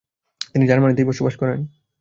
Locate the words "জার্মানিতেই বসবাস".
0.67-1.35